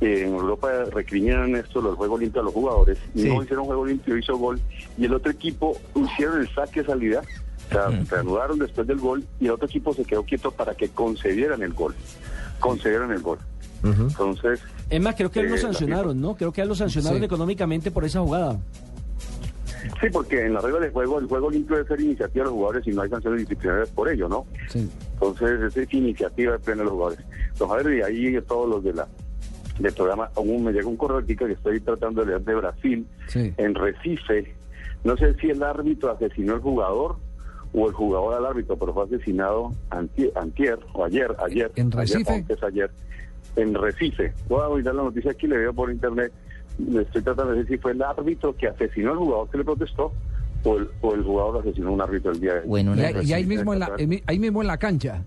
Eh, 0.00 0.24
en 0.26 0.34
Europa 0.34 0.68
recriminan 0.92 1.54
esto, 1.56 1.80
los 1.80 1.96
juegos 1.96 2.20
limpios 2.20 2.42
a 2.42 2.44
los 2.46 2.54
jugadores. 2.54 2.98
Y 3.14 3.22
Sí. 3.22 3.28
no 3.28 3.42
hicieron 3.42 3.64
juego 3.66 3.84
limpio, 3.86 4.16
hizo 4.16 4.36
gol. 4.36 4.60
Y 4.96 5.04
el 5.04 5.14
otro 5.14 5.30
equipo 5.30 5.76
hicieron 5.94 6.40
el 6.40 6.48
saque 6.54 6.80
de 6.80 6.86
salida. 6.86 7.22
O 7.68 7.72
sea, 7.72 7.88
Mm. 7.88 8.06
reanudaron 8.10 8.58
después 8.58 8.86
del 8.86 8.98
gol. 8.98 9.24
Y 9.38 9.46
el 9.46 9.52
otro 9.52 9.66
equipo 9.66 9.92
se 9.94 10.04
quedó 10.04 10.22
quieto 10.24 10.50
para 10.50 10.74
que 10.74 10.88
concedieran 10.88 11.62
el 11.62 11.72
gol. 11.74 11.94
Concedieran 12.58 13.10
el 13.12 13.20
gol. 13.20 13.38
Entonces, 13.82 14.60
Es 14.90 15.00
más, 15.00 15.14
creo 15.14 15.30
que 15.30 15.40
lo 15.42 15.48
Eh, 15.48 15.52
la 15.52 15.58
sancionaron, 15.58 16.20
¿no? 16.20 16.34
Creo 16.36 16.52
que 16.52 16.64
lo 16.64 16.74
sancionaron 16.74 17.18
Sí. 17.20 17.24
económicamente 17.24 17.90
por 17.90 18.04
esa 18.04 18.20
jugada. 18.20 18.58
sí, 20.00 20.08
porque 20.12 20.44
en 20.46 20.54
la 20.54 20.60
regla 20.60 20.80
de 20.80 20.90
juego, 20.90 21.18
el 21.18 21.26
juego 21.26 21.50
limpio 21.50 21.76
debe 21.76 21.88
ser 21.88 22.00
iniciativa 22.00 22.44
de 22.44 22.50
los 22.50 22.54
jugadores 22.54 22.86
y 22.86 22.90
no 22.90 23.02
hay 23.02 23.08
sanciones 23.10 23.40
disciplinarias 23.40 23.88
por 23.90 24.08
ello, 24.10 24.28
¿no? 24.28 24.46
Sí. 24.68 24.88
Entonces, 25.14 25.60
esa 25.62 25.80
es 25.80 25.94
iniciativa 25.94 26.52
de 26.52 26.58
pleno 26.58 26.78
de 26.80 26.84
los 26.84 26.92
jugadores. 26.94 27.24
Los 27.50 27.60
jugadores 27.68 27.96
de 27.96 28.04
ahí, 28.04 28.38
todos 28.46 28.68
los 28.68 28.84
de 28.84 28.92
la 28.94 29.08
del 29.80 29.92
programa, 29.94 30.30
aún 30.36 30.62
me 30.64 30.72
llega 30.72 30.86
un 30.86 30.96
correo 30.96 31.18
aquí 31.18 31.34
que 31.36 31.44
estoy 31.52 31.80
tratando 31.80 32.20
de 32.20 32.28
leer 32.28 32.40
de 32.42 32.54
Brasil, 32.54 33.06
Sí. 33.26 33.52
en 33.56 33.74
Recife. 33.74 34.54
No 35.04 35.16
sé 35.16 35.34
si 35.34 35.50
el 35.50 35.62
árbitro 35.62 36.10
asesinó 36.12 36.54
al 36.54 36.60
jugador 36.60 37.16
o 37.72 37.88
el 37.88 37.94
jugador 37.94 38.34
al 38.34 38.46
árbitro, 38.46 38.76
pero 38.76 38.92
fue 38.92 39.04
asesinado 39.04 39.72
antier, 39.90 40.32
antier 40.36 40.78
o 40.92 41.04
ayer, 41.04 41.34
ayer. 41.44 41.72
¿En 41.76 41.90
Recife? 41.90 42.30
Ayer, 42.30 42.42
antes 42.42 42.62
ayer, 42.62 42.90
en 43.56 43.74
Recife. 43.74 44.32
Voy 44.48 44.60
a 44.62 44.68
oír 44.68 44.84
la 44.84 44.92
noticia 44.92 45.30
aquí, 45.30 45.46
le 45.46 45.56
veo 45.56 45.72
por 45.72 45.90
internet. 45.90 46.32
Me 46.78 47.02
estoy 47.02 47.22
tratando 47.22 47.52
de 47.52 47.60
decir 47.60 47.76
si 47.76 47.82
fue 47.82 47.92
el 47.92 48.02
árbitro 48.02 48.54
que 48.56 48.68
asesinó 48.68 49.12
al 49.12 49.18
jugador 49.18 49.48
que 49.50 49.58
le 49.58 49.64
protestó 49.64 50.12
o 50.64 50.76
el, 50.78 50.88
o 51.00 51.14
el 51.14 51.22
jugador 51.24 51.60
asesinó 51.60 51.88
a 51.88 51.92
un 51.92 52.00
árbitro 52.02 52.32
el 52.32 52.40
día 52.40 52.54
de 52.54 52.62
O 52.68 52.76
en 52.78 52.88
Y, 52.88 52.90
ahí- 52.90 52.96
y 52.98 53.02
ahí 53.06 53.12
recife. 53.42 53.46
mismo 53.46 53.72
en 53.72 53.78
la, 53.80 53.92
en- 53.96 54.22
ahí 54.26 54.38
mismo 54.38 54.60
en 54.60 54.66
la 54.66 54.76
cancha. 54.76 55.22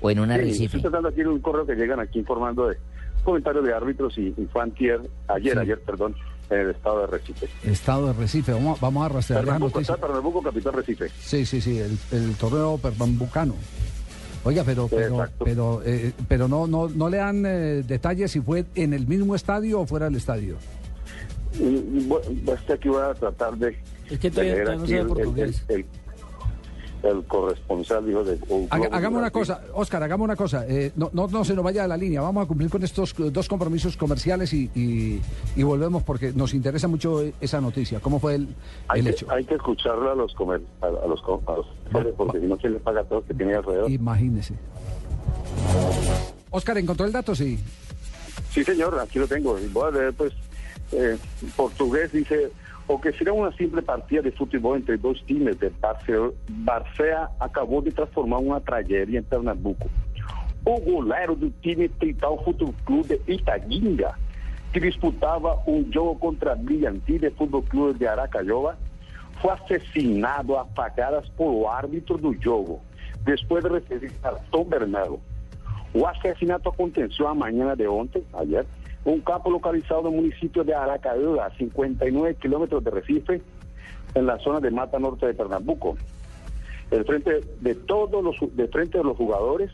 O 0.00 0.10
en 0.10 0.18
una 0.20 0.36
Sí, 0.36 0.40
recife. 0.42 0.64
estoy 0.64 0.80
tratando 0.82 1.08
aquí 1.10 1.20
de 1.22 1.28
un 1.28 1.40
correo 1.40 1.66
que 1.66 1.74
llegan 1.74 2.00
aquí 2.00 2.18
informando 2.18 2.68
de 2.68 2.76
comentarios 3.22 3.64
de 3.64 3.72
árbitros 3.74 4.16
y, 4.18 4.28
y 4.36 4.48
fue 4.52 4.62
antier, 4.62 5.00
ayer, 5.28 5.52
Sí. 5.54 5.58
ayer, 5.58 5.80
perdón, 5.80 6.14
en 6.50 6.58
el 6.60 6.70
estado 6.70 7.00
de 7.02 7.06
Recife. 7.06 7.48
Estado 7.64 8.06
de 8.08 8.12
Recife. 8.14 8.52
Vamos, 8.52 8.80
vamos 8.80 9.04
a 9.06 9.08
rastrear 9.08 9.40
la 9.42 9.44
Pernambuco, 9.52 9.78
noticia. 9.78 9.94
está 9.94 10.06
Pernambuco, 10.06 10.42
capital 10.42 10.72
Recife. 10.74 11.08
Sí, 11.20 11.46
sí, 11.46 11.60
sí, 11.60 11.78
el, 11.78 11.96
el 12.10 12.34
torneo 12.36 12.78
pernambucano. 12.78 13.54
Oiga, 14.44 14.64
pero 14.64 14.88
pero 14.88 15.20
Exacto. 15.20 15.44
pero 15.44 15.82
eh, 15.84 16.12
pero 16.26 16.48
no 16.48 16.66
no 16.66 16.88
no 16.88 17.08
le 17.08 17.18
dan 17.18 17.44
eh, 17.46 17.82
detalles 17.86 18.32
si 18.32 18.40
fue 18.40 18.64
en 18.74 18.92
el 18.92 19.06
mismo 19.06 19.36
estadio 19.36 19.80
o 19.80 19.86
fuera 19.86 20.06
del 20.06 20.16
estadio. 20.16 20.56
Y, 21.58 21.62
y, 21.64 22.06
bueno, 22.08 22.26
este 22.52 22.72
aquí 22.72 22.88
voy 22.88 23.02
a 23.02 23.14
tratar 23.14 23.56
de, 23.56 23.78
Es 24.10 24.18
que 24.18 24.30
todavía- 24.30 24.64
no 24.64 24.84
el, 24.84 25.06
portugués. 25.06 25.64
el- 25.68 25.76
el- 25.76 25.86
el 27.02 27.24
corresponsal 27.24 28.06
dijo 28.06 28.22
de 28.24 28.38
un 28.48 28.66
Haga- 28.70 28.84
club 28.86 28.94
hagamos 28.94 29.18
una 29.20 29.30
cosa, 29.30 29.60
Oscar, 29.74 30.02
hagamos 30.02 30.24
una 30.24 30.36
cosa. 30.36 30.64
eh, 30.68 30.92
no, 30.96 31.10
no, 31.12 31.26
no 31.28 31.44
se 31.44 31.54
nos 31.54 31.64
vaya 31.64 31.82
de 31.82 31.88
la 31.88 31.96
línea. 31.96 32.20
Vamos 32.20 32.44
a 32.44 32.46
cumplir 32.48 32.70
con 32.70 32.82
estos 32.82 33.14
dos 33.32 33.48
compromisos 33.48 33.96
comerciales 33.96 34.52
y, 34.52 34.70
y, 34.74 35.20
y 35.56 35.62
volvemos 35.62 36.02
porque 36.02 36.32
nos 36.32 36.54
interesa 36.54 36.88
mucho 36.88 37.22
esa 37.40 37.60
noticia. 37.60 38.00
¿Cómo 38.00 38.20
fue 38.20 38.36
el, 38.36 38.48
Hay 38.88 39.00
el 39.00 39.06
que, 39.06 39.10
hecho? 39.12 39.26
hay 39.30 39.44
que 39.44 39.54
escucharlo 39.54 40.12
a 40.12 40.14
los 40.14 40.32
comer, 40.34 40.60
a, 40.80 40.86
a 40.86 41.06
los 41.08 41.20
a 41.46 41.52
los 41.52 41.66
porque 42.16 42.40
si 42.40 42.46
no 42.46 42.56
quién 42.56 42.74
le 42.74 42.78
paga 42.80 43.00
a 43.00 43.04
todos 43.04 43.24
que 43.24 43.34
tiene 43.34 43.54
alrededor. 43.54 43.90
Imagínese. 43.90 44.54
Oscar, 46.50 46.78
¿encontró 46.78 47.06
el 47.06 47.12
dato? 47.12 47.34
Sí. 47.34 47.58
Sí, 48.50 48.62
señor, 48.64 48.98
aquí 48.98 49.18
lo 49.18 49.26
tengo. 49.26 49.56
Voy 49.72 49.88
a 49.88 49.90
leer, 49.90 50.12
pues, 50.12 50.32
eh, 50.92 51.16
portugués 51.56 52.12
dice, 52.12 52.50
o 52.88 52.98
que 52.98 53.12
será 53.12 53.32
una 53.32 53.52
simple 53.52 53.80
partida 53.82 54.22
de 54.22 54.32
fútbol 54.32 54.76
entre 54.76 54.96
dos 54.96 55.20
times 55.22 55.58
de 55.58 55.70
Barce- 55.70 56.34
Barcea 56.48 57.28
acabou 57.40 57.80
de 57.80 57.90
transformar 57.92 58.38
uma 58.38 58.60
tragédia 58.60 59.18
em 59.18 59.22
Pernambuco. 59.22 59.88
O 60.64 60.80
goleiro 60.80 61.34
do 61.34 61.50
time 61.62 61.88
Trital 61.88 62.42
Futebol 62.44 62.74
Clube 62.84 63.18
de 63.26 63.32
Itaguinga, 63.34 64.14
que 64.72 64.80
disputava 64.80 65.58
um 65.66 65.84
jogo 65.92 66.16
contra 66.16 66.54
Brilhantine 66.54 67.30
Futebol 67.30 67.62
Clube 67.62 67.98
de 67.98 68.06
Aracajova, 68.06 68.78
foi 69.40 69.50
assassinado 69.52 70.56
a 70.56 70.64
facadas 70.66 71.28
por 71.30 71.52
o 71.52 71.68
árbitro 71.68 72.16
do 72.16 72.32
jogo, 72.40 72.80
depois 73.24 73.64
de 73.64 73.70
receber 73.70 74.12
cartão 74.22 74.64
vermelho. 74.64 75.20
O 75.94 76.06
assassinato 76.06 76.68
aconteceu 76.68 77.26
a 77.26 77.34
manhã 77.34 77.76
de 77.76 77.86
ontem, 77.86 78.22
ayer, 78.34 78.64
um 79.04 79.20
campo 79.20 79.50
localizado 79.50 80.02
no 80.02 80.10
município 80.12 80.62
de 80.64 80.74
Aracaiba, 80.74 81.46
a 81.46 81.50
59 81.56 82.36
kilómetros 82.40 82.84
de 82.84 82.90
Recife, 82.90 83.42
en 84.14 84.26
la 84.26 84.38
zona 84.38 84.60
de 84.60 84.70
Mata 84.70 84.98
Norte 84.98 85.26
de 85.26 85.34
Pernambuco. 85.34 85.96
El 86.90 87.04
frente 87.04 87.40
de 87.60 87.74
todos 87.74 88.22
los 88.22 88.36
de 88.54 88.68
frente 88.68 88.98
de 88.98 89.04
los 89.04 89.16
jugadores 89.16 89.70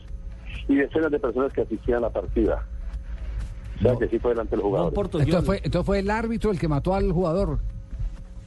y 0.67 0.75
decenas 0.75 1.11
de 1.11 1.19
personas 1.19 1.51
que 1.53 1.61
asistían 1.61 1.97
a 1.99 2.01
la 2.01 2.09
partida. 2.09 2.65
O 3.77 3.81
sea 3.81 3.93
No. 3.93 3.99
que 3.99 4.07
sí 4.07 4.19
fue 4.19 4.31
delante 4.31 4.51
de 4.51 4.57
los 4.57 4.63
Juan 4.63 4.71
jugadores. 4.71 4.95
Portoñol. 4.95 5.27
Entonces 5.27 5.45
fue, 5.45 5.57
entonces 5.63 5.85
fue 5.85 5.99
el 5.99 6.09
árbitro 6.09 6.51
el 6.51 6.59
que 6.59 6.67
mató 6.67 6.93
al 6.95 7.11
jugador. 7.11 7.59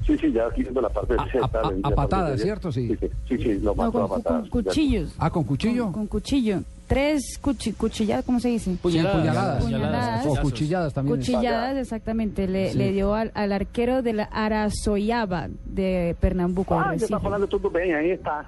Sí, 0.06 0.18
sí, 0.18 0.32
ya 0.32 0.46
aquí 0.46 0.62
viendo 0.62 0.80
la 0.80 0.88
parte 0.88 1.14
A- 1.16 1.24
de 1.24 1.38
a- 1.38 1.44
a- 1.44 1.88
a 1.92 1.94
patadas, 1.94 2.40
¿cierto? 2.40 2.72
Sí. 2.72 2.88
Sí, 2.88 2.96
sí, 2.98 3.08
sí, 3.28 3.38
sí, 3.38 3.54
lo 3.60 3.70
No, 3.70 3.74
mató 3.76 3.92
con, 3.92 4.02
a 4.02 4.08
con 4.08 4.22
patadas. 4.22 4.48
cuchillos. 4.48 5.14
Ah, 5.18 5.30
con 5.30 5.44
cuchillo. 5.44 5.84
Con, 5.84 5.92
con 5.92 6.06
cuchillo. 6.08 6.62
Tres 6.92 7.40
cuchi- 7.42 7.74
cuchilladas, 7.74 8.24
¿cómo 8.24 8.38
se 8.40 8.48
dice? 8.48 8.70
Sí, 8.72 8.78
Puñaladas. 8.82 9.16
puñaladas. 9.22 9.64
Puñaladas. 9.64 10.26
O 10.26 10.36
cuchilladas 10.42 10.92
también. 10.94 11.16
Cuchilladas, 11.16 11.76
exactamente. 11.78 12.46
Le, 12.46 12.70
Sí. 12.72 12.78
le 12.78 12.92
dio 12.92 13.14
al, 13.14 13.30
al 13.34 13.52
arquero 13.52 14.02
de 14.02 14.12
la 14.12 14.24
Araçoiaba 14.24 15.48
de 15.64 16.16
Pernambuco. 16.20 16.74
Ah, 16.78 16.92
você 16.96 17.08
tá 17.08 17.18
falando 17.18 17.46
tudo 17.46 17.70
bem, 17.70 17.94
aí 17.94 18.10
está. 18.10 18.44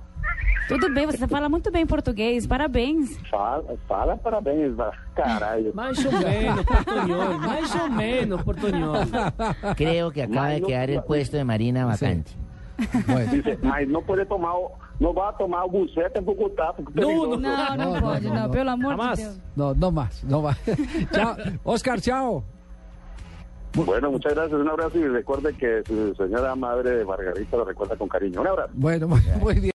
Tudo 0.68 0.90
bem, 0.94 1.06
você 1.06 1.26
fala 1.28 1.48
muito 1.48 1.70
bem 1.70 1.86
português. 1.86 2.46
Parabéns. 2.46 3.18
Fala, 3.30 3.62
fala 3.86 4.16
parabéns, 4.16 4.74
va- 4.78 4.92
caralho. 5.14 5.72
Más 5.74 5.98
o 6.04 6.10
menos, 6.12 6.64
Portoñol. 6.64 7.38
Más 7.38 7.74
o 7.74 7.90
menos, 7.90 8.42
Portoñol. 8.42 8.98
Creo 9.76 10.10
que 10.10 10.22
acaba 10.22 10.48
de 10.48 10.62
quedar 10.62 10.88
el 10.90 11.02
puesto 11.02 11.36
de 11.36 11.44
Marina 11.44 11.84
vacante. 11.86 12.30
Bueno. 13.06 13.30
Dice, 13.32 13.58
mas 13.62 13.86
não 13.88 14.02
pode 14.02 14.24
tomar, 14.26 14.54
o- 14.56 14.72
não 15.00 15.12
vai 15.12 15.32
tomar 15.36 15.64
o 15.64 15.68
buceta 15.70 16.18
em 16.18 16.22
Bogotá, 16.22 16.72
porque 16.72 16.98
é 16.98 17.02
No, 17.02 17.08
perigoso. 17.08 17.30
no, 17.30 17.36
No, 17.36 17.48
no, 17.48 17.76
No, 17.84 17.94
no, 17.94 18.00
pode, 18.00 18.26
no, 18.28 18.34
no, 18.34 18.42
no. 18.42 18.50
pelo 18.50 18.70
amor 18.70 18.90
Jamás. 18.96 19.18
de 19.18 19.24
Deus. 19.24 19.40
No, 19.56 19.74
no 19.74 19.90
más, 19.90 20.24
no 20.24 20.42
más. 20.42 20.58
chao. 21.12 21.36
Oscar, 21.64 22.00
chao. 22.00 22.44
Bueno, 23.76 24.08
muchas 24.12 24.34
gracias, 24.34 24.60
un 24.60 24.68
abrazo 24.68 24.96
y 24.98 25.08
recuerde 25.08 25.52
que 25.54 25.82
su 25.84 26.14
señora 26.14 26.54
madre 26.54 27.04
Margarita 27.04 27.56
lo 27.56 27.64
recuerda 27.64 27.96
con 27.96 28.06
cariño. 28.08 28.40
Un 28.40 28.46
abrazo. 28.46 28.70
Bueno, 28.74 29.08
muy, 29.08 29.20
muy 29.40 29.54
bien. 29.54 29.72